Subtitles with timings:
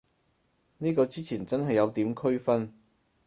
[0.79, 2.73] 呢個之前真係冇點區分